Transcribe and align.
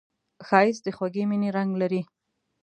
ښایست 0.47 0.81
د 0.85 0.87
خوږې 0.97 1.23
مینې 1.29 1.49
رنګ 1.57 1.71
لري 1.81 2.01